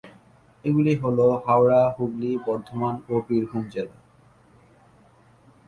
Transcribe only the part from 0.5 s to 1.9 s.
এগুলি হল: হাওড়া,